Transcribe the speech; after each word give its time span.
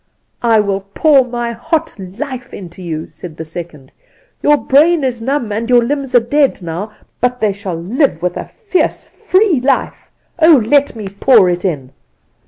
"'I 0.41 0.61
will 0.61 0.81
pour 0.95 1.23
my 1.25 1.51
hot 1.51 1.93
life 1.99 2.55
into 2.55 2.81
you,' 2.81 3.07
said 3.07 3.37
the 3.37 3.45
second; 3.45 3.91
'your 4.41 4.57
brain 4.57 5.03
is 5.03 5.21
numb, 5.21 5.51
and 5.51 5.69
your 5.69 5.83
limbs 5.83 6.15
are 6.15 6.19
dead 6.19 6.59
now; 6.63 6.91
but 7.19 7.39
they 7.39 7.53
shall 7.53 7.75
live 7.77 8.19
with 8.19 8.35
a 8.35 8.45
fierce 8.45 9.03
free 9.03 9.59
life. 9.61 10.09
Oh, 10.39 10.59
let 10.65 10.95
me 10.95 11.07
pour 11.07 11.51
it 11.51 11.63
in! 11.63 11.91